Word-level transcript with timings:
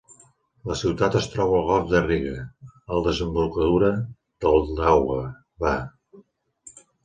La 0.69 0.77
ciutat 0.79 1.17
es 1.19 1.27
troba 1.33 1.55
al 1.59 1.67
golf 1.67 1.91
de 1.91 2.01
Riga, 2.07 2.41
al 2.95 3.05
desembocadura 3.09 3.93
del 4.47 4.69
Daugava. 4.83 5.73